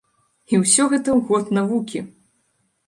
І 0.53 0.61
ўсё 0.61 0.87
гэта 0.93 1.09
ў 1.15 1.19
год 1.29 1.55
навукі! 1.59 1.99